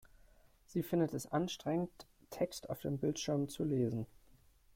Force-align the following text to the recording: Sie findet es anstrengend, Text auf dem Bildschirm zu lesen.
Sie 0.65 0.81
findet 0.81 1.13
es 1.13 1.31
anstrengend, 1.31 2.07
Text 2.31 2.71
auf 2.71 2.81
dem 2.81 2.97
Bildschirm 2.97 3.49
zu 3.49 3.63
lesen. 3.63 4.07